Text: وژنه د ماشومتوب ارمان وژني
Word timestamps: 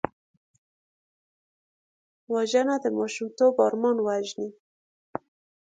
وژنه 2.33 2.75
د 2.83 2.85
ماشومتوب 2.97 3.53
ارمان 3.67 3.97
وژني 4.07 4.49